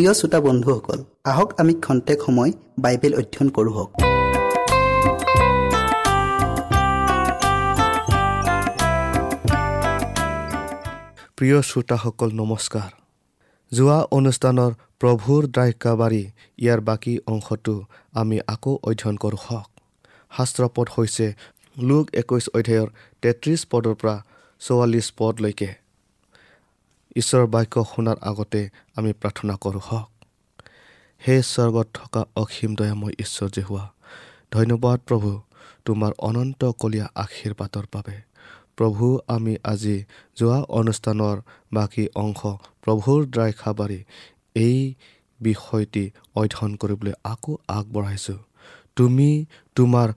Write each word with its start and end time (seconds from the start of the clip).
প্ৰিয় 0.00 0.14
শ্ৰোতা 0.20 0.38
বন্ধুসকল 0.40 0.98
আহক 1.30 1.48
আমি 1.60 1.72
খন্তেক 1.84 2.18
সময় 2.26 2.52
বাইবেল 2.84 3.12
অধ্যয়ন 3.20 3.48
কৰোঁ 3.56 3.74
প্ৰিয় 11.36 11.58
শ্ৰোতাসকল 11.70 12.30
নমস্কাৰ। 12.40 12.90
যোৱা 13.72 13.98
অনুষ্ঠানৰ 14.18 14.70
প্ৰভুৰ 15.00 15.42
দ্ৰাক্ষাবাৰী 15.54 16.22
ইয়াৰ 16.62 16.80
বাকী 16.88 17.14
অংশটো 17.32 17.74
আমি 18.20 18.36
আকৌ 18.54 18.72
অধ্যয়ন 18.88 19.16
কৰোঁ 19.24 19.40
হওক। 19.46 19.68
শাস্ত্ৰপদ 20.36 20.86
হৈছে 20.96 21.26
লোক 21.88 22.04
একৈছ 22.20 22.44
অধ্যায়ৰ 22.58 22.88
তেত্ৰিছ 23.22 23.60
পদৰ 23.70 23.94
পৰা 24.00 24.16
চৌৱাল্লিছ 24.60 25.06
পদলৈকে। 25.18 25.70
ঈশ্বৰৰ 27.16 27.46
বাক্য 27.46 27.74
শুনাৰ 27.92 28.18
আগতে 28.20 28.60
আমি 28.96 29.12
প্ৰাৰ্থনা 29.12 29.54
কৰোঁ 29.56 29.82
হওক। 29.88 30.08
সেই 31.22 31.42
স্বৰ্গত 31.42 31.86
থকা 31.94 32.20
অসীম 32.36 32.70
দয়াময় 32.74 33.14
ঈশ্বৰ 33.18 33.48
যে 33.50 33.62
হোৱা 33.62 33.86
ধন্যবাদ 34.52 34.98
প্ৰভু 35.08 35.30
তোমাৰ 35.84 36.12
অনন্ত 36.18 36.60
কলীয়া 36.80 37.06
আশীৰ্বাদৰ 37.14 37.86
বাবে। 37.92 38.16
প্ৰভু 38.76 39.04
আমি 39.28 39.54
আজি 39.64 39.96
যোৱা 40.38 40.58
অনুষ্ঠানৰ 40.80 41.36
বাকী 41.72 42.04
অংশ 42.14 42.40
প্ৰভুৰ 42.82 43.20
দ্ৰাক্ষাবাৰী 43.26 44.00
এই 44.54 44.94
বিষয়টি 45.40 46.04
অধ্যয়ন 46.34 46.72
কৰিবলৈ 46.76 47.12
আকৌ 47.24 47.52
আগবঢ়াইছোঁ। 47.68 48.38
তুমি 48.96 49.30
তোমাৰ 49.74 50.08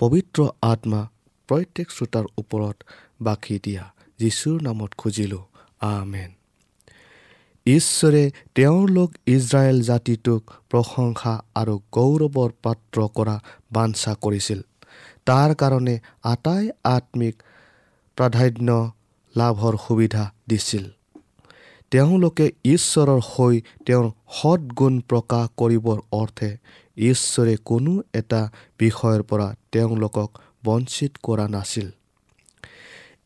পবিত্ৰ 0.00 0.38
আত্মা 0.62 1.00
প্ৰত্যেক 1.48 1.86
শ্ৰোতাৰ 1.90 2.26
ওপৰত 2.38 2.76
বাকী 3.22 3.56
দিয়া 3.64 3.84
যীশুৰ 4.18 4.56
নামত 4.62 4.90
খুজিলোঁ। 4.96 5.44
আমেন। 5.80 6.30
ঈশ্বৰে 7.66 8.30
তেওঁৰ 8.54 8.90
লোক 8.90 9.10
ইজৰাইল 9.26 9.82
জাতিটোক 9.82 10.42
প্ৰশংসা 10.70 11.42
আৰু 11.54 11.80
গৌৰৱৰ 11.92 12.50
পাত্ৰ 12.62 13.08
কৰা 13.14 13.40
বাঞ্ছা 13.72 14.14
কৰিছিল। 14.14 14.60
তাৰ 15.26 15.54
কাৰণে 15.54 15.98
আটাই 16.22 16.70
আত্মিক 16.84 17.42
প্ৰাধান্য 18.16 18.90
লাভৰ 19.36 19.76
সুবিধা 19.88 20.32
দিছিল। 20.48 20.84
তেওঁলোকে 21.90 22.50
ঈশ্বৰৰ 22.64 23.20
হৈ 23.20 23.60
তেওঁৰ 23.86 24.10
সৎগুণ 24.32 25.00
প্ৰকাশ 25.00 25.48
কৰিবৰ 25.56 25.98
অৰ্থে 26.12 26.56
ঈশ্বৰে 26.96 27.56
কোনো 27.64 28.02
এটা 28.14 28.48
বিষয়ৰ 28.78 29.22
পৰা 29.22 29.54
তেওঁলোকক 29.72 30.30
বঞ্চিত 30.64 31.12
কৰা 31.22 31.48
নাছিল। 31.48 31.90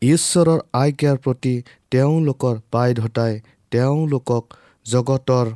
ঈশ্বৰৰ 0.03 0.61
আজ্ঞাৰ 0.73 1.17
প্ৰতি 1.17 1.63
তেওঁলোকৰ 1.93 2.55
বাধ্যতাই 2.73 3.35
তেওঁলোকক 3.73 4.45
জগতৰ 4.87 5.47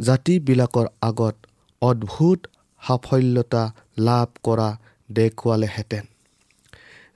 জাতিবিলাকৰ 0.00 0.86
আগত 1.00 1.36
অদ্ভুত 1.82 2.40
সাফল্যতা 2.82 3.64
লাভ 3.98 4.28
কৰা 4.42 4.68
দেখুৱালেহেঁতেন। 5.10 6.04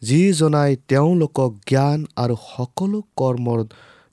যিজনাই 0.02 0.72
তেওঁলোকক 0.88 1.52
জ্ঞান 1.68 2.00
আৰু 2.16 2.34
সকলো 2.46 2.98
কৰ্মৰ 3.20 3.60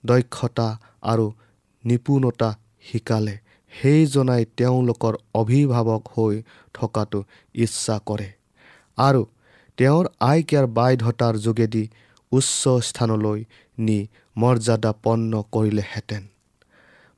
দক্ষতা 0.04 0.68
আৰু 1.02 1.26
নিপুণতা 1.84 2.50
শিকালে 2.86 3.34
সেইজনাই 3.72 4.42
তেওঁলোকৰ 4.56 5.14
অভিভাৱক 5.34 6.02
হৈ 6.14 6.34
থকাটো 6.74 7.20
ইচ্ছা 7.54 7.96
কৰে। 8.06 8.28
আৰু 8.98 9.22
তেওঁৰ 9.78 10.04
আজ্ঞাৰ 10.30 10.66
বাধ্যতাৰ 10.78 11.34
যোগেদি 11.38 11.84
উচ্চ 12.32 12.62
স্থানলৈ 12.88 13.40
নি 13.78 13.98
মৰ্যাদাপন্ন 14.36 15.32
কৰিলেহেঁতেন। 15.52 16.22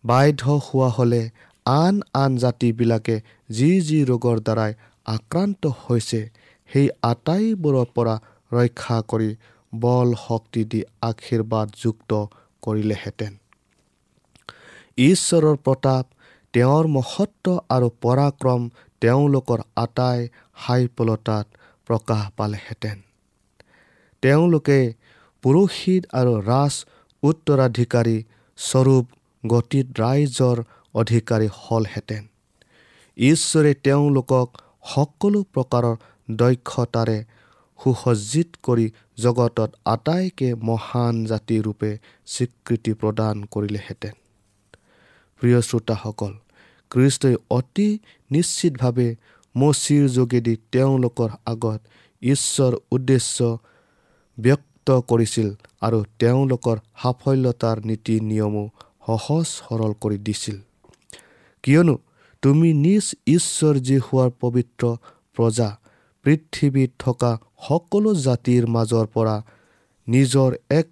বাধ্য 0.05 0.43
হোৱা 0.66 0.88
হ'লে 0.88 1.22
আন 1.66 2.00
আন 2.14 2.37
জাতিবিলাকে 2.37 3.16
যি 3.50 3.70
যি 3.81 3.99
ৰোগৰ 4.05 4.38
দ্বাৰাই 4.40 4.72
আক্ৰান্ত 5.06 5.62
হৈছে 5.84 6.20
সেই 6.70 6.87
আটাইবোৰৰ 7.02 7.87
পৰা 7.94 8.14
ৰক্ষা 8.52 8.99
কৰি 9.11 9.31
বল 9.72 10.08
শক্তি 10.26 10.62
দি 10.64 10.81
আশীৰ্বাদযুক্ত 11.02 12.10
কৰিলেহেঁতেন। 12.62 13.32
ঈশ্বৰৰ 14.99 15.56
প্ৰতাপ 15.56 16.05
তেওঁৰ 16.55 16.84
মহত্ব 16.87 17.46
আৰু 17.69 17.88
পৰাক্ৰম 18.02 18.62
তেওঁলোকৰ 19.00 19.60
আটাই 19.76 20.20
সাফলতাত 20.62 21.46
প্ৰকাশ 21.88 22.22
পালেহেঁতেন। 22.37 22.96
তেওঁলোকে 24.22 24.78
পুৰোহিত 25.44 26.02
আৰু 26.12 26.32
ৰাজ 26.43 26.75
উত্তৰাধিকাৰী 27.23 28.17
স্বৰূপ 28.58 29.05
গতিত 29.44 29.87
ৰাইজৰ 30.00 30.58
অধিকাৰী 30.94 31.49
হ'লহেঁতেন। 31.52 32.23
ঈশ্বৰে 33.19 33.75
তেওঁলোকক 33.85 34.49
সকলো 34.94 35.41
প্ৰকাৰৰ 35.55 35.96
দক্ষতাৰে 36.29 37.19
সুসজ্জিত 37.79 38.51
কৰি 38.63 38.86
জগতত 39.19 39.70
আটাইকে 39.84 40.48
মহান 40.69 41.15
জাতিৰূপে 41.24 41.91
স্বীকৃতি 42.27 42.93
প্ৰদান 43.01 43.36
কৰিলেহেঁতেন। 43.44 44.15
প্ৰিয় 45.41 45.60
শ্ৰোতাসকল 45.60 46.32
খ্ৰীষ্টই 46.91 47.36
অতি 47.51 47.89
নিশ্চিতভাৱে 48.31 49.08
মচিৰ 49.55 50.05
যোগেদি 50.08 50.55
তেওঁলোকৰ 50.72 51.31
আগত 51.46 51.81
ঈশ্বৰ 52.22 52.72
উদ্দেশ্য 52.91 53.58
ব্যক্ত 54.39 54.73
কৰিছিল 54.91 55.48
আৰু 55.81 56.05
তেওঁলোকৰ 56.19 56.76
সাফল্যতাৰ 57.03 57.76
নীতি 57.84 58.20
নিয়মো 58.20 58.69
সহজ 59.06 59.44
সৰল 59.46 59.93
কৰি 60.00 60.19
দিছিল। 60.19 60.58
কিয়নো 61.62 61.98
তুমি 62.43 62.72
নিজ 62.72 63.14
ঈশ্বৰ 63.26 63.74
যি 63.74 63.96
হোৱাৰ 63.98 64.31
পবিত্ৰ 64.41 64.96
প্ৰজা 65.34 65.79
পৃথিৱীত 66.24 66.91
থকা 66.98 67.38
সকলো 67.69 68.14
জাতিৰ 68.14 68.67
মাজৰ 68.67 69.06
পৰা 69.06 69.43
নিজৰ 70.08 70.55
এক 70.70 70.88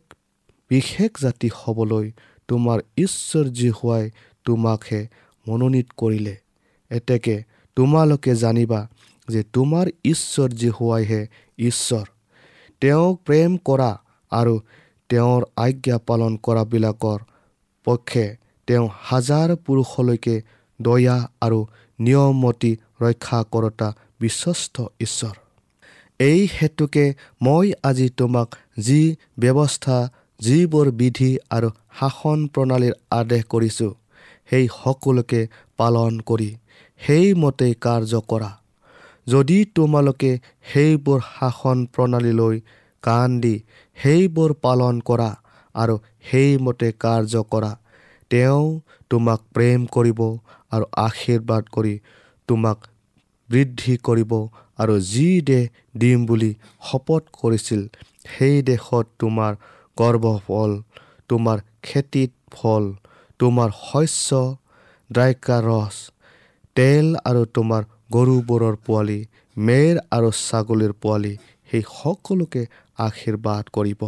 বিশেষ 0.70 1.10
জাতি 1.20 1.50
হ'বলৈ 1.54 2.12
তোমাৰ 2.48 2.78
ঈশ্বৰ 2.96 3.44
যি 3.44 3.68
হোৱাই 3.68 4.10
তোমাকহে 4.44 5.08
মনোনীত 5.48 5.86
কৰিলে। 5.96 6.36
এতেকে 6.90 7.42
তোমালোকে 7.76 8.34
জানিবা 8.34 8.88
যে 9.28 9.42
তোমাৰ 9.52 9.86
ঈশ্বৰ 10.04 10.48
যি 10.50 10.68
হোৱাইহে 10.68 11.26
ঈশ্বৰ 11.58 12.04
তেওঁক 12.82 13.18
প্ৰেম 13.26 13.52
কৰা 13.68 13.90
আৰু 14.32 14.54
তেওঁৰ 15.10 15.42
আজ্ঞা 15.56 15.96
পালন 16.08 16.32
কৰাবিলাকৰ 16.46 17.20
পক্ষে 17.86 18.24
তেওঁ 18.68 18.86
হাজাৰ 19.02 19.48
পুৰুষলৈকে 19.66 20.34
দয়া 20.80 21.16
আৰু 21.46 21.60
নিয়মতি 21.98 22.72
ৰক্ষা 23.02 23.38
কৰোতা 23.52 23.88
বিশ্বস্ত 24.20 24.76
ঈশ্বৰ। 25.00 25.34
এই 26.20 26.40
হেতুকে 26.56 27.04
মই 27.40 27.66
আজি 27.90 28.08
তোমাক 28.16 28.48
যি 28.86 29.00
ব্যৱস্থা 29.38 29.98
যিবোৰ 30.40 30.90
বিধি 31.00 31.30
আৰু 31.56 31.68
শাসন 31.98 32.38
প্ৰণালীৰ 32.54 32.94
আদেশ 33.18 33.42
কৰিছোঁ 33.52 33.92
সেই 34.50 34.66
সকলোকে 34.78 35.40
পালন 35.78 36.12
কৰি 36.28 36.50
সেইমতেই 37.00 37.74
কাৰ্য 37.84 38.12
কৰা। 38.30 38.50
যদি 39.26 39.58
তোমালোকে 39.74 40.30
সেইবোৰ 40.70 41.20
শাসন 41.28 41.84
প্ৰণালীলৈ 41.94 42.56
কাণ 43.02 43.36
দি 43.40 43.54
সেইবোৰ 43.96 44.54
পালন 44.62 44.98
কৰা 45.02 45.28
আৰু 45.74 45.94
সেইমতে 46.26 46.88
কাৰ্য 47.00 47.44
কৰা 47.52 47.70
তেওঁ 48.30 48.64
তোমাক 49.10 49.44
প্ৰেম 49.54 49.86
কৰিব 49.94 50.20
আৰু 50.72 50.88
আশীৰ্বাদ 51.02 51.70
কৰি 51.70 51.94
তোমাক 52.48 52.88
বৃদ্ধি 53.50 53.94
কৰিব 54.02 54.32
আৰু 54.78 54.94
যি 55.06 55.28
দেশ 55.44 55.82
দিম 55.96 56.26
বুলি 56.26 56.50
শপত 56.82 57.22
কৰিছিল 57.40 57.82
সেই 58.28 58.62
দেশত 58.62 59.06
তোমাৰ 59.18 59.58
গৰ্ভফল 59.96 60.76
তোমাৰ 61.30 61.64
খেতিত 61.82 62.32
ফল 62.52 62.88
তোমাৰ 63.40 63.74
শস্য 63.80 64.42
দ্ৰাক্ষাৰস 65.10 65.96
তেল 66.76 67.06
আৰু 67.24 67.42
তোমাৰ 67.54 67.82
গৰুবোৰৰ 68.14 68.74
পোৱালি 68.86 69.18
মেৰ 69.56 69.94
আৰু 70.16 70.30
ছাগলীৰ 70.40 70.92
পোৱালি 71.02 71.32
সেই 71.70 71.82
সকলোকে 71.90 72.62
আশীৰ্বাদ 72.98 73.64
কৰিব। 73.76 74.02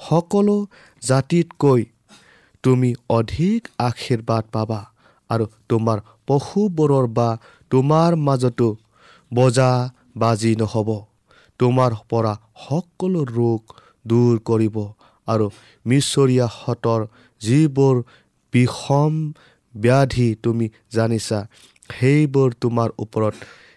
সকলো 0.00 0.56
জাতিতকৈ 1.02 1.82
তুমি 2.64 2.90
অধিক 3.18 3.60
আশীৰ্বাদ 3.88 4.44
পাবা 4.54 4.80
আৰু 5.30 5.44
তোমাৰ 5.70 5.98
পশুবোৰৰ 6.28 7.06
বা 7.18 7.28
তোমাৰ 7.70 8.10
মাজতো 8.26 8.68
বজা 9.32 9.70
বাজি 10.16 10.52
নহ'ব। 10.60 10.90
তোমাৰ 11.60 11.92
পৰা 12.10 12.32
সকলো 12.62 13.20
ৰোগ 13.36 13.60
দূৰ 14.04 14.34
কৰিব 14.48 14.76
আৰু 15.28 15.46
মিছৰীয়াহঁতৰ 15.86 17.00
যিবোৰ 17.40 17.96
বিষম 18.52 19.12
ব্যাধি 19.74 20.28
তুমি 20.44 20.66
জানিছা 20.96 21.38
সেইবোৰ 21.94 22.48
তোমাৰ 22.60 22.88
ওপৰত 22.98 23.34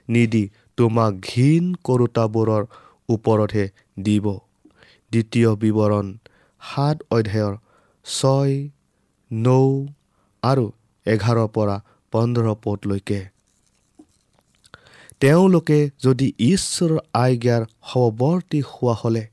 নিদি 0.09 0.43
তোমাক 0.77 1.12
ঘীন 1.29 1.63
কৰোতাবোৰৰ 1.83 2.63
ওপৰতহে 3.09 3.65
দিব। 4.03 4.25
দ্বিতীয় 5.12 5.50
বিৱৰণ 5.62 6.05
সাত 6.62 6.97
অধ্যায়ৰ 7.12 7.53
ছয় 8.05 8.55
নৌ 9.31 9.67
আৰু 10.43 10.65
এঘাৰৰ 11.05 11.47
পৰা 11.55 11.75
পোন্ধৰ 12.13 12.47
পদলৈকে। 12.63 13.19
তেওঁলোকে 15.19 15.79
যদি 16.03 16.27
ঈশ্বৰৰ 16.47 16.97
আজ্ঞাৰ 17.21 17.63
সৱৰ্তী 17.91 18.59
হোৱা 18.71 18.95
হ'লে 19.01 19.24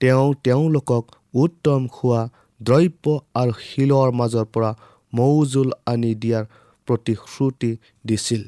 তেওঁ 0.00 0.28
তেওঁলোকক 0.44 1.04
উত্তম 1.34 1.80
খোৱা 1.88 2.22
দ্ৰব্য 2.60 3.04
আৰু 3.34 3.52
শিলৰ 3.66 4.08
মাজৰ 4.12 4.46
পৰা 4.54 4.70
মৌজোল 5.12 5.70
আনি 5.86 6.12
দিয়াৰ 6.14 6.44
প্ৰতিশ্ৰুতি 6.90 7.70
দিছিল। 8.06 8.42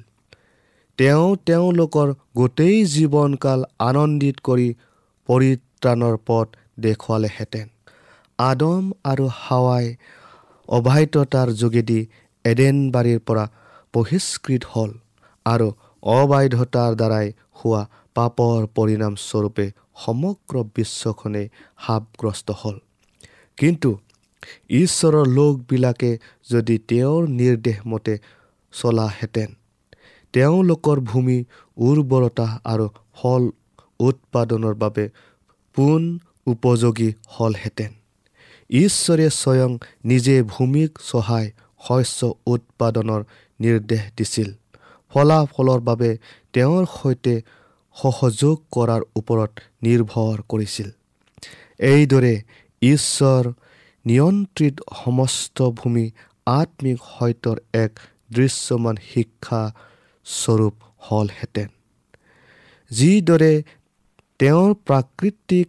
তেওঁ 0.98 1.28
তেওঁলোকৰ 1.46 2.08
গোটেই 2.36 2.78
জীৱনকাল 2.94 3.60
আনন্দিত 3.88 4.36
কৰি 4.48 4.68
পৰিত্ৰাণৰ 5.28 6.16
পথ 6.26 6.58
দেখুৱালেহেঁতেন। 6.80 7.66
আদম 8.38 8.84
আৰু 9.04 9.24
হাৱাই 9.38 9.86
অবাধ্যতাৰ 10.68 11.48
যোগেদি 11.52 12.00
এডেন 12.44 12.78
বাৰীৰ 12.90 13.20
পৰা 13.26 13.44
বহিষ্কৃত 13.94 14.62
হ'ল 14.72 14.92
আৰু 15.46 15.68
অবাধ্যতাৰ 16.02 16.92
দ্বাৰাই 17.00 17.28
হোৱা 17.58 17.82
পাপৰ 18.14 18.60
পৰিণামস্বৰূপে 18.76 19.66
সমগ্ৰ 20.04 20.54
বিশ্বখনেই 20.76 21.46
সাপগ্ৰস্ত 21.84 22.48
হ'ল। 22.60 22.76
কিন্তু 23.58 23.90
ঈশ্বৰৰ 24.70 25.26
লোকবিলাকে 25.26 26.10
যদি 26.50 26.78
তেওঁৰ 26.88 27.28
নিৰ্দেশমতে 27.28 28.14
চলাহেঁতেন 28.72 29.50
তেওঁলোকৰ 30.34 31.00
ভূমি 31.00 31.38
উৰ্বৰতা 31.76 32.46
আৰু 32.64 32.86
ফল 33.16 33.42
উৎপাদনৰ 34.00 34.74
বাবে 34.74 35.04
পোন 35.76 36.18
উপযোগী 36.46 37.10
হ'লহেঁতেন। 37.26 37.92
ঈশ্বৰে 38.70 39.26
স্বয়ং 39.30 39.70
নিজে 40.04 40.36
ভূমিক 40.42 40.98
চহাই 41.06 41.46
শস্য 41.88 42.20
উৎপাদনৰ 42.46 43.24
নিৰ্দেশ 43.60 44.02
দিছিল। 44.16 44.48
ফলাফলৰ 45.12 45.80
বাবে 45.80 46.10
তেওঁৰ 46.52 46.86
সৈতে 46.94 47.34
সহযোগ 47.96 48.56
কৰাৰ 48.70 49.02
ওপৰত 49.16 49.52
নিৰ্ভৰ 49.82 50.36
কৰিছিল। 50.48 50.88
এইদৰে 51.78 52.34
ঈশ্বৰ 52.82 53.52
নিয়ন্ত্ৰিত 54.04 54.76
সমস্ত 55.04 55.58
ভূমি 55.70 56.06
আত্মিক 56.46 56.98
সত্যৰ 57.10 57.58
এক 57.74 57.92
দৃশ্যমান 58.32 58.96
শিক্ষা 59.10 59.62
স্বৰূপ 60.26 60.74
হ'লহেঁতেন। 60.98 61.68
যিদৰে 62.90 63.52
তেওঁৰ 64.40 64.70
প্ৰাকৃতিক 64.86 65.68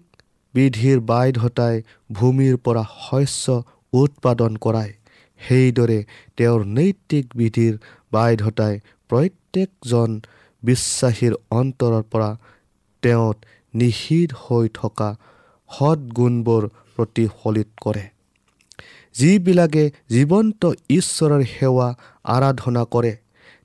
বিধিৰ 0.53 0.97
বাধ্যতাই 0.99 1.75
ভূমিৰ 2.11 2.55
পৰা 2.57 2.83
শস্য 2.99 3.45
উৎপাদন 3.93 4.51
কৰায় 4.57 4.93
সেইদৰে 5.41 5.99
তেওঁৰ 6.37 6.61
নৈতিক 6.77 7.25
বিধিৰ 7.35 7.73
বাধ্যতাই 8.11 8.79
প্ৰত্যেকজন 9.09 10.09
বিশ্বাসীৰ 10.63 11.33
অন্তৰৰ 11.51 12.03
পৰা 12.11 12.31
তেওঁত 13.03 13.37
নিষিদ্ধ 13.73 14.33
হৈ 14.45 14.65
থকা 14.73 15.09
সৎগুণবোৰ 15.69 16.63
প্ৰতিফলিত 16.95 17.69
কৰে। 17.81 18.05
যিবিলাকে 19.15 19.83
জীৱন্ত 20.09 20.61
ঈশ্বৰৰ 20.89 21.43
সেৱা 21.53 21.87
আৰাধনা 22.35 22.83
কৰে 22.93 23.13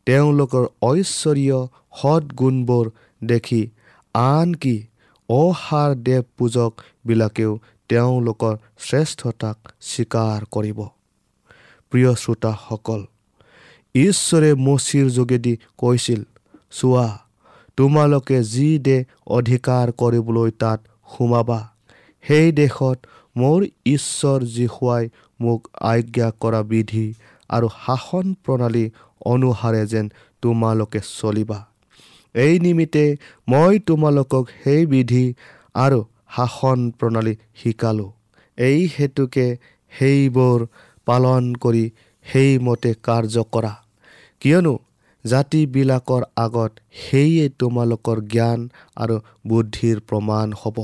তেওঁলোকৰ 0.07 0.65
ঐশ্বৰীয় 0.83 1.59
সৎগুণবোৰ 2.01 2.87
দেখি 3.23 3.63
আনকি 4.15 4.77
অসাৰ 5.29 5.91
দেৱ 6.07 6.23
পূজকবিলাকেও 6.39 7.53
তেওঁলোকৰ 7.89 8.55
শ্ৰেষ্ঠতাক 8.79 9.59
স্বীকাৰ 9.81 10.41
কৰিব। 10.51 10.79
প্ৰিয় 11.93 12.13
শ্ৰোতাসকল 12.15 13.01
ঈশ্বৰে 13.95 14.51
মচিৰ 14.67 15.07
যোগেদি 15.11 15.55
কৈছিল 15.77 16.21
চোৱা 16.71 17.07
তোমালোকে 17.79 18.39
যি 18.45 18.69
দেশ 18.79 19.05
অধিকাৰ 19.39 19.87
কৰিবলৈ 20.01 20.51
তাত 20.63 20.81
সোমাবা 21.11 21.61
সেই 22.25 22.53
দেশত 22.53 22.99
মোৰ 23.37 23.61
ঈশ্বৰ 23.87 24.39
জীশুৱাই 24.57 25.05
মোক 25.41 25.61
আজ্ঞা 25.93 26.29
কৰা 26.43 26.61
বিধি 26.71 27.07
আৰু 27.51 27.69
শাসন 27.83 28.27
প্ৰণালী 28.45 28.85
অনুসাৰে 29.33 29.83
যেন 29.93 30.07
তোমালোকে 30.43 31.01
চলিবা। 31.11 31.59
এই 32.35 32.55
নিমিত্তে 32.65 33.05
মই 33.49 33.75
তোমালোকক 33.89 34.45
সেই 34.63 34.83
বিধি 34.93 35.25
আৰু 35.75 36.01
শাসন 36.37 36.79
প্ৰণালী 36.99 37.35
শিকালোঁ। 37.61 38.11
এই 38.59 38.79
হেতুকে 38.95 39.47
সেইবোৰ 39.93 40.59
পালন 41.07 41.45
কৰি 41.63 41.85
সেইমতে 42.27 42.91
কাৰ্য 43.07 43.37
কৰা। 43.55 43.73
কিয়নো 44.43 44.75
জাতিবিলাকৰ 45.25 46.23
আগত 46.45 46.73
সেয়ে 47.03 47.47
তোমালোকৰ 47.61 48.19
জ্ঞান 48.33 48.61
আৰু 49.03 49.17
বুদ্ধিৰ 49.49 49.97
প্ৰমাণ 50.09 50.49
হ'ব। 50.61 50.79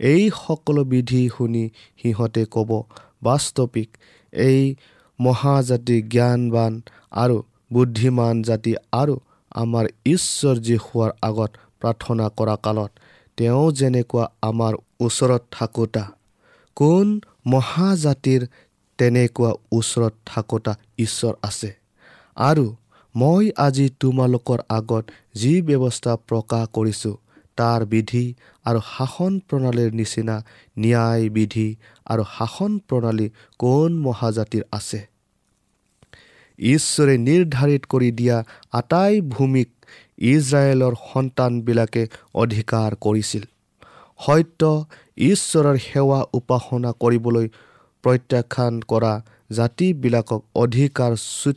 এই 0.00 0.22
সকলো 0.36 0.82
বিধি 0.92 1.22
শুনি 1.34 1.64
সিহঁতে 2.00 2.42
ক'ব 2.54 2.70
বাস্তৱিক 3.22 3.90
এই 4.32 4.60
মহাজাতি 5.18 5.96
জ্ঞানবান 6.12 6.72
আৰু 7.14 7.36
বুদ্ধিমান 7.72 8.36
জাতি 8.42 8.72
আৰু 8.92 9.14
আমাৰ 9.54 9.84
ঈশ্বৰ 10.06 10.56
যি 10.66 10.76
হোৱাৰ 10.84 11.10
আগত 11.28 11.50
প্ৰাৰ্থনা 11.80 12.26
কৰা 12.38 12.56
কালত 12.64 12.90
তেওঁ 13.38 13.66
যেনেকুৱা 13.72 14.24
আমাৰ 14.42 14.72
ওচৰত 15.00 15.42
থাকোঁতা 15.50 16.04
কোন 16.76 17.06
মহাজাতিৰ 17.46 18.42
তেনেকুৱা 18.98 19.50
ওচৰত 19.72 20.14
থাকোঁতা 20.26 20.72
ঈশ্বৰ 20.98 21.34
আছে। 21.42 21.70
আৰু 22.36 22.64
মই 23.14 23.44
আজি 23.58 23.86
তোমালোকৰ 24.00 24.60
আগত 24.68 25.04
যি 25.34 25.52
ব্যৱস্থা 25.62 26.12
প্ৰকাশ 26.28 26.64
কৰিছোঁ 26.72 27.14
তাৰ 27.58 27.80
বিধি 27.86 28.24
আৰু 28.66 28.80
শাসন 28.88 29.32
প্ৰণালীৰ 29.48 29.90
নিচিনা 29.92 30.36
ন্যায় 30.78 31.28
বিধি 31.28 31.68
আৰু 32.06 32.22
শাসন 32.38 32.72
প্ৰণালী 32.88 33.26
কোন 33.58 33.90
মহাজাতিৰ 33.98 34.64
আছে? 34.72 35.00
ঈশ্বৰে 36.58 37.14
নিৰ্ধাৰিত 37.18 37.82
কৰি 37.86 38.10
দিয়া 38.10 38.36
আটাই 38.72 39.20
ভূমিক 39.20 39.68
ইজৰাইলৰ 40.18 40.94
সন্তানবিলাকে 41.12 42.02
অধিকাৰ 42.34 42.90
কৰিছিল। 43.00 43.44
সত্য 44.20 44.62
ঈশ্বৰৰ 45.16 45.76
সেৱা 45.78 46.20
উপাসনা 46.32 46.90
কৰিবলৈ 47.02 47.46
প্ৰত্যাখ্যান 48.04 48.74
কৰা 48.88 49.12
জাতিবিলাকক 49.50 50.40
অধিকাৰচ্যুত 50.54 51.56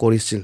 কৰিছিল। 0.00 0.42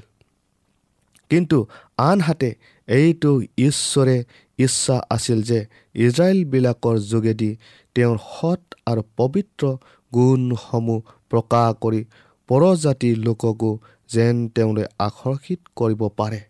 কিন্তু 1.31 1.59
আনহাতে 1.99 2.51
এইটো 2.89 3.31
ঈশ্বৰে 3.59 4.17
ইচ্ছা 4.59 4.97
আছিল 5.11 5.39
যে 5.43 5.59
ইজৰাইলবিলাকৰ 5.95 6.97
যোগেদি 7.13 7.51
তেওঁৰ 7.95 8.19
সৎ 8.31 8.63
আৰু 8.87 9.03
পবিত্ৰ 9.17 9.65
গুণসমূহ 10.13 11.01
প্ৰকাশ 11.31 11.71
কৰি 11.81 12.01
পৰজাতিৰ 12.49 13.17
লোককো 13.19 13.71
যেন 14.11 14.35
তেওঁলৈ 14.49 14.87
আকৰ্ষিত 14.99 15.61
কৰিব 15.77 16.03
পাৰে। 16.17 16.41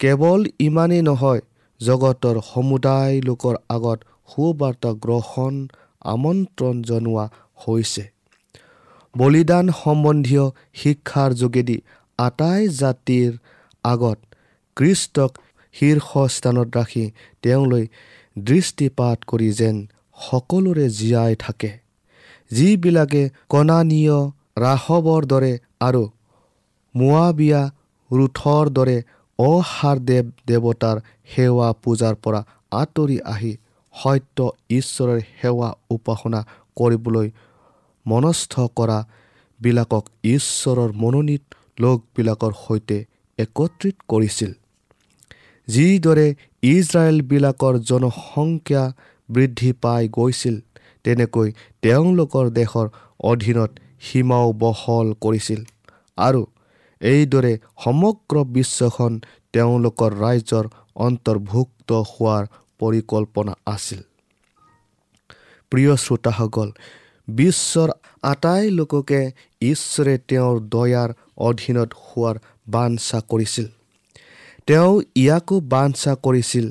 কেৱল 0.00 0.40
ইমানেই 0.58 1.02
নহয় 1.02 1.40
জগতৰ 1.80 2.36
সমুদায় 2.40 3.20
লোকৰ 3.20 3.54
আগত 3.68 3.98
সুবাৰ্তা 4.28 4.90
গ্ৰহণ 5.04 5.54
আমন্ত্ৰণ 6.04 6.82
জনোৱা 6.82 7.24
হৈছে। 7.62 8.04
বলিদান 9.14 9.66
সম্বন্ধীয় 9.84 10.44
শিক্ষাৰ 10.74 11.30
যোগেদি 11.34 11.76
আটাই 12.18 12.68
জাতিৰ 12.68 13.30
আগত 13.84 14.18
কৃষ্টক 14.76 15.32
শীৰ্ষস্থানত 15.74 16.68
ৰাখি 16.78 17.04
তেওঁলৈ 17.42 17.84
দৃষ্টিপাত 18.36 19.18
কৰি 19.26 19.48
যেন 19.52 19.76
সকলোৰে 20.18 20.86
জীয়াই 20.98 21.34
থাকে। 21.38 21.70
যিবিলাকে 22.50 23.22
কণানীয় 23.48 24.18
ৰাসৱৰ 24.58 25.22
দৰে 25.26 25.52
আৰু 25.80 26.02
মোৱাবিয়া 26.94 27.62
ৰুথৰ 28.10 28.64
দৰে 28.70 28.96
অসাৰ 29.38 29.98
দেৱ 30.08 30.26
দেৱতাৰ 30.46 30.96
সেৱা 31.32 31.68
পূজাৰ 31.82 32.14
পৰা 32.24 32.40
আঁতৰি 32.72 33.18
আহি 33.24 33.52
সত্য 33.94 34.38
ঈশ্বৰৰ 34.70 35.20
সেৱা 35.32 35.70
উপাসনা 35.90 36.40
কৰিবলৈ 36.76 37.28
মনস্থ 38.06 38.54
কৰা 38.76 38.98
বিলাকক 39.60 40.04
ঈশ্বৰৰ 40.26 40.90
মনোনীত 41.02 41.44
লোকবিলাকৰ 41.78 42.52
সৈতে 42.60 42.98
একত্ৰিত 43.42 43.96
কৰিছিল। 44.08 44.52
যিদৰে 45.68 46.26
ইজৰাইলবিলাকৰ 46.72 47.74
জনসংখ্যা 47.90 48.84
বৃদ্ধি 49.28 49.70
পাই 49.82 50.02
গৈছিল 50.16 50.56
তেনেকৈ 51.04 51.48
তেওঁলোকৰ 51.82 52.44
দেশৰ 52.58 52.86
অধীনত 53.30 53.70
সীমাও 54.06 54.48
বহল 54.62 55.08
কৰিছিল 55.24 55.60
আৰু 56.18 56.42
এইদৰে 57.00 57.52
সমগ্ৰ 57.84 58.36
বিশ্বখন 58.56 59.12
তেওঁলোকৰ 59.54 60.10
ৰাজ্যৰ 60.24 60.66
অন্তৰ্ভুক্ত 61.06 61.90
হোৱাৰ 62.10 62.44
পৰিকল্পনা 62.80 63.52
আছিল। 63.66 64.00
প্ৰিয় 65.72 65.92
শ্ৰোতাসকল 65.96 66.68
বিশ্বৰ 67.28 67.88
আটাই 68.22 68.64
লোককে 68.70 69.20
ঈশ্বৰে 69.62 70.14
তেওঁৰ 70.28 70.56
দয়াৰ 70.74 71.10
অধীনত 71.48 71.90
হোৱাৰ 72.00 72.36
বাঞ্ছা 72.66 73.18
কৰিছিল। 73.30 73.66
তেওঁ 74.66 74.92
ইয়াকো 75.16 75.56
বাঞ্ছা 75.60 76.12
কৰিছিল। 76.24 76.66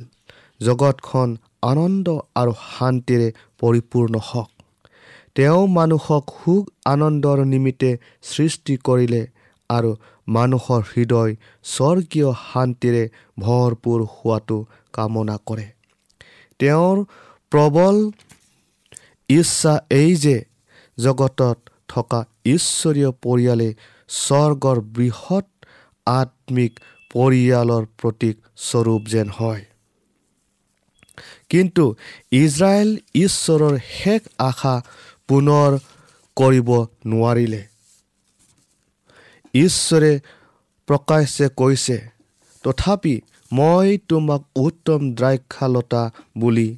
জগতখন 0.62 1.30
আনন্দ 1.62 2.08
আৰু 2.36 2.54
শান্তিৰে 2.68 3.30
পৰিপূৰ্ণ 3.60 4.14
হওক। 4.30 4.50
তেওঁ 5.36 5.62
মানুহক 5.68 6.26
সুখ 6.38 6.64
আনন্দৰ 6.86 7.38
নিমিত্তে 7.46 7.92
সৃষ্টি 8.24 8.74
কৰিলে 8.88 9.22
আৰু 9.70 9.92
মানুহৰ 10.28 10.82
হৃদয় 10.92 11.32
স্বৰ্গীয় 11.66 12.30
শান্তিৰে 12.48 13.04
ভৰপূৰ 13.40 14.00
হোৱাটো 14.14 14.58
কামনা 14.94 15.38
কৰে। 15.46 15.68
তেওঁৰ 16.60 16.98
প্ৰবল 17.52 17.96
ইচ্ছা 19.30 19.74
এই 19.90 20.16
যে 20.16 20.38
জগতত 20.98 21.58
থকা 21.88 22.20
ঈশ্বৰীয় 22.46 23.12
পৰিয়ালে 23.24 23.70
স্বৰ্গৰ 24.10 24.78
বৃহৎ 24.98 25.46
আত্মিক 26.14 26.72
পৰিয়ালৰ 27.12 27.84
প্ৰতীক 28.00 28.36
স্বৰূপ 28.68 29.02
যেন 29.14 29.28
হয়। 29.40 29.64
কিন্তু 31.52 31.86
ইজৰাইল 32.42 32.90
ঈশ্বৰৰ 33.24 33.76
শেষ 33.94 34.22
আশা 34.50 34.76
পুনৰ 35.30 35.72
কৰিব 36.38 36.70
নোৱাৰিলে। 37.12 37.62
ঈশ্বৰে 39.54 40.12
প্ৰকাশে 40.88 41.48
কৈছে 41.60 41.98
তথাপি 42.64 43.16
মই 43.52 43.88
তোমাক 44.10 44.42
উত্তম 44.66 45.02
দ্ৰাক্ষালতা 45.18 46.04
বুলি 46.38 46.70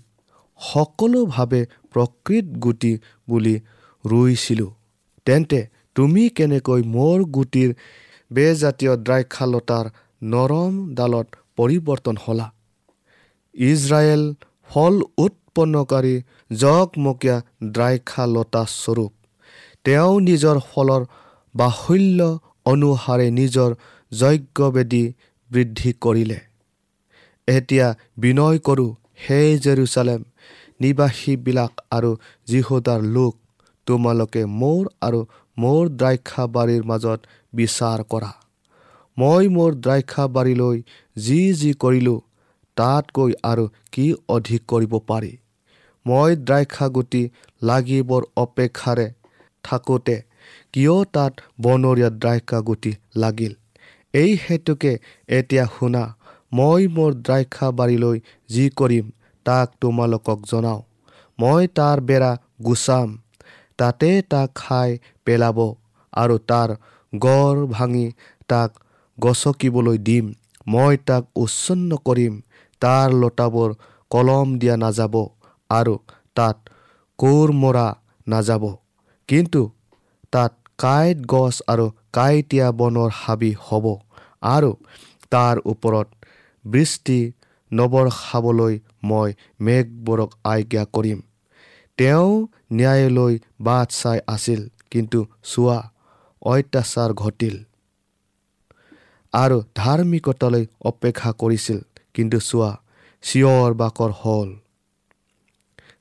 সকলোভাৱে 0.61 1.61
প্ৰকৃত 1.93 2.45
গুটি 2.63 2.93
বুলি 3.29 3.55
ৰুইছিলোঁ। 4.03 4.71
তেন্তে 5.27 5.59
তুমি 5.95 6.23
কেনেকৈ 6.37 6.81
মোৰ 6.93 7.17
গুটিৰ 7.35 7.69
বেজাতীয় 8.35 8.93
দ্ৰাক্ষালতাৰ 9.07 9.85
নৰম 10.33 10.73
ডালত 10.97 11.27
পৰিৱৰ্তন 11.57 12.15
হ'লা। 12.25 12.47
ইজৰাইল 13.55 14.23
ফল 14.69 14.95
উৎপন্নকাৰী 15.17 16.15
জকমকীয়া 16.61 17.37
দ্ৰাক্ষালতা 17.75 18.63
স্বৰূপ। 18.73 19.11
তেওঁ 19.85 20.13
নিজৰ 20.29 20.57
ফলৰ 20.69 21.01
বাহুল্য 21.55 22.19
অনুসাৰে 22.65 23.27
নিজৰ 23.39 23.69
যজ্ঞবেদী 24.11 25.05
বৃদ্ধি 25.51 25.91
কৰিলে। 26.03 26.39
এতিয়া 27.47 27.87
বিনয় 28.17 28.59
কৰোঁ 28.59 28.91
হে 29.23 29.39
জেৰুচালেম 29.65 30.21
নিবাসীবিলাক 30.81 31.71
আৰু 31.91 32.11
যিহুদাৰ 32.47 33.01
লোক 33.15 33.33
তোমালোকে 33.87 34.41
মোৰ 34.61 34.83
আৰু 35.01 35.19
মোৰ 35.57 35.83
দ্ৰাক্ষাবাৰীৰ 35.99 36.83
মাজত 36.83 37.19
বিচাৰ 37.53 38.03
কৰা। 38.09 38.31
মই 39.17 39.49
মোৰ 39.55 39.71
দ্ৰাক্ষাবাৰীলৈ 39.75 40.77
যি 41.17 41.39
যি 41.53 41.71
কৰিলোঁ 41.73 42.19
তাতকৈ 42.77 43.33
আৰু 43.43 43.65
কি 43.91 44.05
অধিক 44.29 44.61
কৰিব 44.67 44.93
পাৰি? 45.07 45.31
মই 46.05 46.35
দ্ৰাক্ষাগুটি 46.47 47.23
লাগিবৰ 47.61 48.21
অপেক্ষাৰে 48.37 49.07
থাকোঁতে 49.63 50.15
কিয় 50.73 50.95
তাত 51.15 51.33
বনৰীয়া 51.61 52.09
দ্ৰাক্ষাগুটি 52.21 52.91
লাগিল? 53.15 53.53
এই 54.13 54.31
হেতুকে 54.43 54.93
এতিয়া 55.29 55.65
শুনা 55.75 56.03
মই 56.53 56.81
মোৰ 56.95 57.11
দ্ৰাক্ষাবাৰীলৈ 57.27 58.17
যি 58.49 58.65
কৰিম 58.77 59.05
তাক 59.45 59.67
তোমালোকক 59.81 60.39
জনাওঁ। 60.51 60.81
মই 61.39 61.67
তাৰ 61.77 62.01
বেৰা 62.01 62.31
গুচাম 62.65 63.09
তাতে 63.77 64.09
তাক 64.29 64.49
খাই 64.55 64.89
পেলাব 65.25 65.57
আৰু 66.13 66.35
তাৰ 66.47 66.69
গড় 67.13 67.59
ভাঙি 67.67 68.05
তাক 68.47 68.69
গছকিবলৈ 69.17 69.97
দিম। 70.07 70.25
মই 70.67 70.93
তাক 71.07 71.23
উচ্ছন্ন 71.35 71.89
কৰিম। 72.05 72.33
তাৰ 72.81 73.09
লতাবোৰ 73.21 73.69
কলম 74.11 74.47
দিয়া 74.59 74.75
নাযাব 74.77 75.15
আৰু 75.69 75.95
তাত 76.35 76.57
কোৰ 77.19 77.47
মৰা 77.61 77.87
নাযাব। 78.27 78.63
কিন্তু 79.29 79.61
তাত 80.33 80.53
কাঁইট 80.77 81.17
গছ 81.25 81.55
আৰু 81.67 81.85
কাঁইটীয়া 82.13 82.67
বনৰ 82.79 83.09
হাবি 83.21 83.51
হ'ব 83.65 83.85
আৰু 84.47 84.71
তাৰ 85.31 85.55
ওপৰত 85.65 86.07
বৃষ্টি 86.65 87.19
নবৰখাবলৈ 87.71 88.73
মই 89.03 89.29
মেঘবোৰক 89.59 90.29
আজ্ঞা 90.43 90.83
কৰিম। 90.95 91.19
তেওঁ 91.97 92.31
ন্যায়লৈ 92.73 93.33
বাট 93.59 93.87
চাই 93.91 94.19
আছিল 94.27 94.61
কিন্তু 94.91 95.19
চোৱা 95.43 95.77
অত্যাচাৰ 96.43 97.13
ঘটিল। 97.13 97.55
আৰু 99.33 99.61
ধাৰ্মিকতালৈ 99.75 100.65
অপেক্ষা 100.81 101.31
কৰিছিল। 101.31 101.79
কিন্তু 102.13 102.39
চোৱা 102.39 102.71
চিঞৰ 103.23 103.73
বাকৰ 103.73 104.11
হ'ল। 104.11 104.49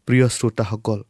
প্ৰিয় 0.06 0.28
শ্ৰোতাসকল 0.28 1.02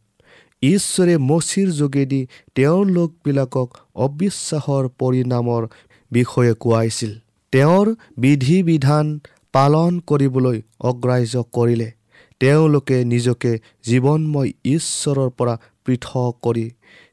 ঈশ্বৰে 0.63 1.17
মচিৰ 1.17 1.71
যোগেদি 1.71 2.27
তেওঁৰ 2.55 2.85
লোকবিলাকক 2.87 3.77
অবিশ্বাসৰ 3.95 4.89
পৰিণামৰ 4.99 5.67
বিষয়ে 6.11 6.53
কোৱাইছিল। 6.53 7.11
তেওঁৰ 7.51 7.95
বিধি 8.17 8.63
বিধান 8.63 9.19
পালন 9.51 9.99
কৰিবলৈ 9.99 10.61
অগ্ৰাহ্য 10.79 11.43
কৰিলে। 11.51 11.91
তেওঁলোকে 12.39 13.05
নিজকে 13.05 13.51
জীৱনময় 13.83 14.51
ঈশ্বৰৰ 14.65 15.29
পৰা 15.29 15.59
পৃথক 15.85 16.35
কৰি 16.41 16.69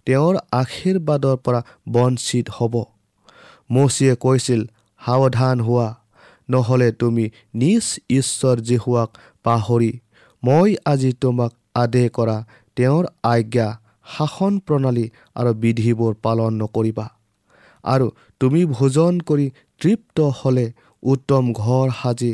তেওঁৰ 0.06 0.34
আশীৰ্বাদৰ 0.52 1.36
পৰা 1.44 1.60
বঞ্চিত 1.88 2.46
হ'ব। 2.56 2.74
মচিয়ে 3.72 4.14
কৈছিল 4.16 4.60
সাৱধান 5.00 5.56
হোৱা 5.60 5.88
নহ'লে 6.48 6.88
তুমি 6.92 7.24
নিজ 7.54 7.84
ঈশ্বৰ 8.10 8.56
জিহুৱাক 8.68 9.10
পাহৰি 9.44 9.92
মই 10.42 10.70
আজি 10.92 11.10
তোমাক 11.22 11.52
আদেশ 11.74 12.06
কৰা 12.10 12.36
তেওঁৰ 12.76 13.04
আজ্ঞা 13.24 13.68
শাসন 14.16 14.54
প্ৰণালী 14.66 15.06
আৰু 15.34 15.50
বিধিবোৰ 15.62 16.12
পালন 16.24 16.52
নকৰিবা। 16.62 17.06
আৰু 17.84 18.06
তুমি 18.40 18.60
ভোজন 18.74 19.20
কৰি 19.20 19.46
তৃপ্ত 19.80 20.18
হ'লে 20.38 20.66
উত্তম 21.02 21.44
ঘৰ 21.52 21.86
সাজি 22.00 22.32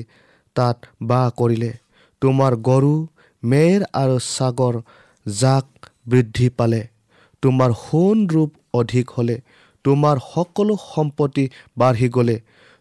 তাত 0.56 0.76
বাস 1.02 1.26
কৰিলে। 1.38 1.72
তোমাৰ 2.22 2.52
গৰু 2.68 2.94
মেৰ 3.42 3.80
আৰু 3.92 4.16
ছাগৰ 4.34 4.74
জাক 5.26 5.66
বৃদ্ধি 6.08 6.48
পালে। 6.58 6.82
তোমাৰ 7.42 7.70
সোণ 7.82 8.16
ৰূপ 8.34 8.50
অধিক 8.74 9.06
হ'লে 9.16 9.36
তোমাৰ 9.84 10.16
সকলো 10.32 10.74
সম্পত্তি 10.84 11.44
বাঢ়ি 11.78 12.08
গ'লে 12.08 12.36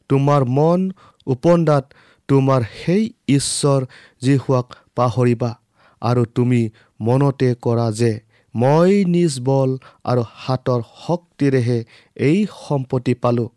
তোমাৰ 0.10 0.42
মন 0.58 0.80
উপন্দাত 1.28 1.84
তোমাৰ 2.30 2.62
সেই 2.76 3.04
ঈশ্বৰ 3.28 3.82
যি 4.22 4.36
হোৱাক 4.44 4.68
পাহৰিবা। 4.96 5.52
আৰু 6.02 6.24
তুমি 6.36 6.62
মনতে 7.00 7.50
কৰা 7.66 7.88
যে 8.00 8.12
মই 8.56 8.92
নিজ 9.06 9.34
বল 9.40 9.72
আৰু 10.12 10.24
হাতৰ 10.44 10.82
শক্তিৰেহে 11.06 11.80
এই 12.28 12.40
সম্পত্তি 12.60 13.14
পালোঁ। 13.24 13.50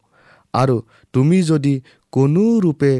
আৰু 0.54 0.76
তুমি 1.14 1.38
যদি 1.42 1.74
কোনো 2.12 2.44
ৰূপে 2.60 2.92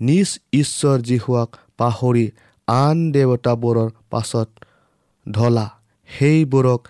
নিজ 0.00 0.28
ঈশ্বৰ 0.52 0.96
যি 1.08 1.16
হোৱাক 1.18 1.50
পাহৰি 1.78 2.26
আন 2.68 2.96
দেৱতাবোৰৰ 3.12 3.90
পাছত 4.10 4.48
ঢলা 5.26 5.66
সেইবোৰক 6.08 6.80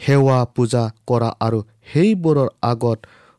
সেৱা 0.00 0.38
পূজা 0.54 0.84
কৰা 1.06 1.30
আৰু 1.46 1.58
সেইবোৰৰ 1.90 2.48
আগত 2.62 2.98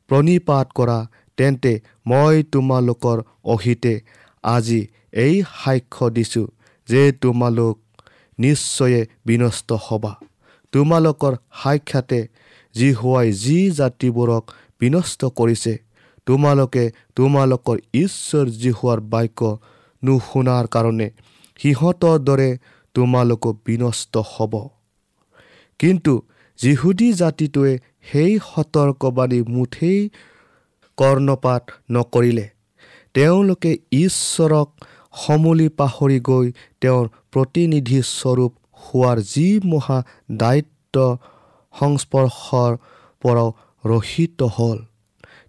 প্ৰণিপাত 0.10 0.68
কৰা 0.78 0.98
তেন্তে 1.38 1.74
মই 2.06 2.36
তোমালোকৰ 2.54 3.18
অহিতে 3.54 3.94
আজি 4.44 4.82
এই 5.24 5.36
সাক্ষ্য 5.64 6.06
দিছোঁ 6.16 6.48
যে 6.90 7.02
তোমালোক 7.22 7.76
নিশ্চয়ে 8.40 9.02
বিনষ্ট 9.26 9.70
হ'বা। 9.86 10.14
তোমালোকৰ 10.74 11.34
সাক্ষাতে 11.62 12.20
যি 12.76 12.90
হোৱাই 12.94 13.28
যি 13.44 13.58
জাতিবোৰক 13.72 14.44
বিনষ্ট 14.82 15.22
কৰিছে 15.38 15.74
তোমালোকে 16.28 16.84
তোমালোকৰ 17.16 17.78
ঈশ্বৰ 17.94 18.46
যি 18.62 18.72
হোৱাৰ 18.78 19.00
বাক্য 19.14 19.40
নুশুনাৰ 20.04 20.66
কাৰণে 20.74 21.08
সিহঁতৰ 21.60 22.18
দৰে 22.28 22.50
তোমালোকো 22.96 23.50
বিনষ্ট 23.66 24.14
হ'ব। 24.32 24.54
কিন্তু 25.80 26.14
যিহুদী 26.60 27.14
জাতিটোৱে 27.14 27.74
সেই 28.12 28.40
সতৰ্কবাণী 28.40 29.42
মুঠেই 29.50 30.10
কৰ্ণপাত 30.98 31.64
নকৰিলে। 31.92 32.50
তেওঁলোকে 33.14 33.72
ঈশ্বৰক 33.92 34.70
সমূলি 35.18 35.70
পাহৰি 35.70 36.20
গৈ 36.20 36.52
তেওঁৰ 36.82 37.06
প্ৰতিনিধি 37.32 38.02
স্বৰূপ 38.02 38.54
হোৱাৰ 38.82 39.18
যি 39.32 39.48
মহা 39.66 40.00
দায়িত্ব 40.32 41.18
সংস্পৰ্শৰ 41.80 42.78
পৰাও 43.22 43.50
ৰহিত 43.86 44.40
হ'ল। 44.56 44.78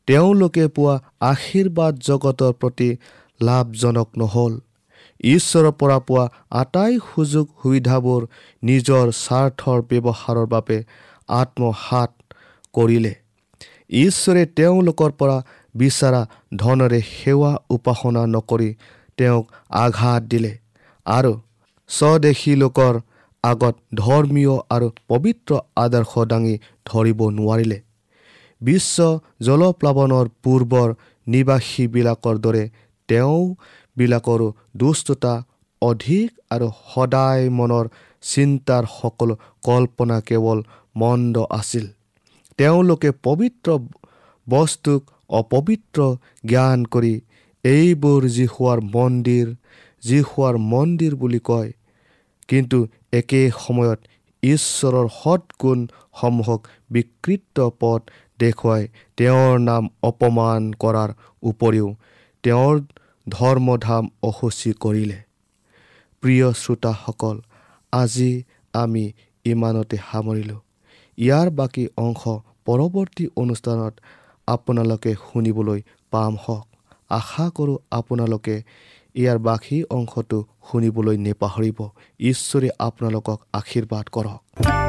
তেওঁলোকে 0.06 0.64
পোৱা 0.68 0.94
আশীৰ্বাদ 1.20 1.94
জগতৰ 1.98 2.52
প্ৰতি 2.52 2.88
লাভজনক 3.40 4.08
নহ'ল। 4.16 4.52
ঈশ্বৰৰ 5.20 5.72
পৰা 5.72 5.98
পোৱা 5.98 6.24
আটাই 6.50 6.92
সুযোগ 7.08 7.46
সুবিধাবোৰ 7.62 8.20
নিজৰ 8.62 9.04
স্বাৰ্থৰ 9.24 9.78
ব্যৱহাৰৰ 9.90 10.46
বাবে 10.46 10.78
আত্মসাত 11.28 12.10
কৰিলে। 12.74 13.12
ঈশ্বৰে 14.04 14.42
তেওঁলোকৰ 14.58 15.10
পৰা 15.20 15.36
বিচৰা 15.74 16.22
ধনেৰে 16.56 17.00
সেৱা 17.00 17.52
উপাসনা 17.70 18.22
নকৰি 18.26 18.70
তেওঁক 19.18 19.44
আঘাত 19.84 20.22
দিলে 20.22 20.52
আৰু 21.06 21.32
স্বদেশী 21.90 22.52
লোকৰ 22.56 22.94
আগত 23.44 23.74
ধৰ্মীয় 23.94 24.54
আৰু 24.70 24.88
পবিত্ৰ 25.08 25.50
আদৰ্শ 25.76 26.12
দাঙি 26.32 26.56
ধৰিব 26.86 27.20
নোৱাৰিলে। 27.30 27.78
বিশ্ব 28.60 28.98
জলপ্লাৱনৰ 29.42 30.26
পূৰ্বৰ 30.42 30.88
নিবাসীবিলাকৰ 31.26 32.36
দৰে 32.38 32.64
তেওঁবিলাকৰো 33.96 34.46
দুষ্টতা 34.76 35.32
অধিক 35.82 36.28
আৰু 36.50 36.66
সদায় 36.86 37.44
মনৰ 37.50 37.86
চিন্তাৰ 38.22 38.84
সকলো 38.92 39.34
কল্পনা 39.62 40.16
কেৱল 40.20 40.58
মন্দ 40.96 41.36
আছিল। 41.50 41.86
তেওঁলোকে 42.58 43.10
পবিত্ৰ 43.22 43.68
বস্তুক 44.46 45.02
অপবিত্ৰ 45.30 45.98
জ্ঞান 46.46 46.80
কৰি 46.84 47.14
এইবোৰ 47.64 48.20
যীশুৱাৰ 48.28 48.78
মন্দিৰ 48.94 49.46
যীশুৱাৰ 50.02 50.54
মন্দিৰ 50.72 51.12
বুলি 51.14 51.40
কয় 51.44 51.70
কিন্তু 52.48 52.78
একে 53.12 53.42
সময়ত 53.58 54.00
ঈশ্বৰৰ 54.42 55.06
সৎগুণসমূহক 55.18 56.60
বিকৃত 56.90 57.56
পথ 57.80 58.00
দেখুৱাই 58.40 58.82
তেওঁৰ 59.16 59.58
নাম 59.60 59.84
অপমান 60.02 60.62
কৰাৰ 60.78 61.10
উপৰিও 61.42 61.88
তেওঁৰ 62.44 62.76
ধৰ্মধাম 63.28 64.08
অসুচী 64.22 64.72
কৰিলে। 64.80 65.18
প্ৰিয় 66.20 66.52
শ্ৰোতাসকল 66.52 67.40
আজি 67.92 68.44
আমি 68.74 69.12
ইমানতে 69.44 69.96
সামৰিলোঁ। 69.96 70.60
ইয়াৰ 71.18 71.50
বাকী 71.50 71.88
অংশ 71.96 72.22
পৰৱৰ্তী 72.64 73.28
অনুষ্ঠানত 73.36 73.94
আপোনালোকে 74.46 75.14
শুনিবলৈ 75.14 75.82
পাম 76.10 76.36
হওক। 76.36 76.66
আশা 77.10 77.50
কৰোঁ 77.50 77.78
আপোনালোকে 77.90 78.62
ইয়াৰ 79.14 79.38
বাকী 79.38 79.82
অংশটো 79.90 80.44
শুনিবলৈ 80.70 81.16
নেপাহৰিব। 81.16 81.78
ঈশ্বৰে 82.20 82.68
আপোনালোকক 82.78 83.38
আশীৰ্বাদ 83.52 84.06
কৰক। 84.12 84.79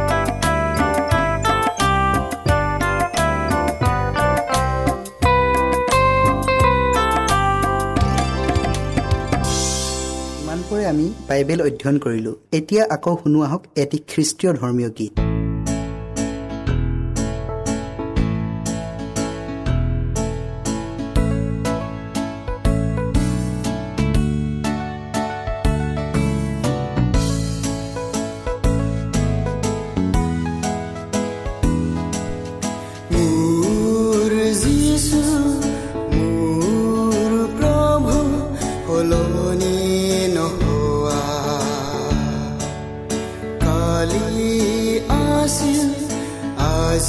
আমি 10.91 11.05
বাইবেল 11.29 11.59
অধ্যয়ন 11.67 11.97
কৰিলোঁ। 12.05 12.35
এতিয়া 12.57 12.83
আকৌ 12.95 13.13
শুনো 13.21 13.39
আহক 13.47 13.61
এটি 13.83 13.97
খ্ৰীষ্টীয় 14.09 14.51
ধৰ্মীয় 14.59 14.89
গীত। 14.97 15.30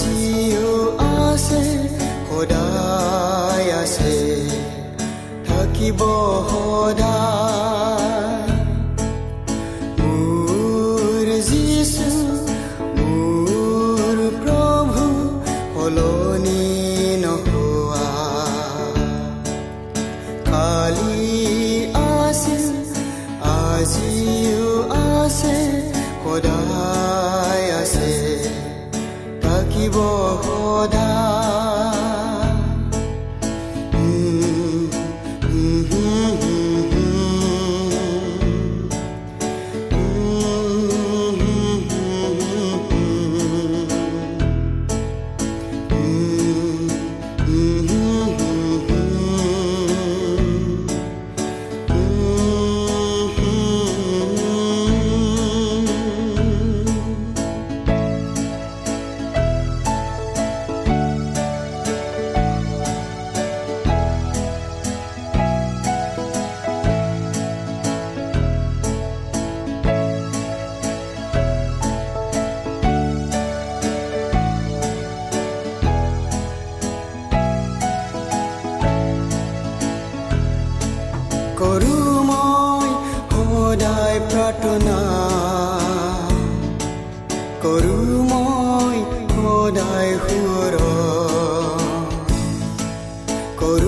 আজিও 0.03 0.82
আছে 0.82 0.82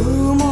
কৰো 0.05 0.44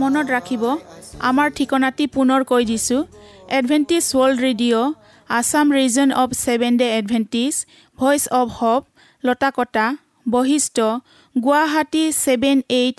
মনত 0.00 0.26
ৰাখিব 0.32 0.64
আমাৰ 1.28 1.48
ঠিকনাটি 1.56 2.04
পুনৰ 2.14 2.44
কৈ 2.50 2.62
দিছোঁ। 2.64 3.00
Adventist 3.58 4.04
World 4.12 4.38
Radio' 4.46 4.92
Assam 5.30 5.66
region 5.78 6.08
of 6.22 6.30
seven 6.42 6.72
day 6.80 6.88
Adventist 6.98 7.54
voice 7.98 8.22
of 8.38 8.48
hope 8.58 8.82
Latakata 9.24 9.86
Basistha 10.26 10.76
Guwahati 11.36 12.04
seven 12.24 12.62
eight 12.80 12.98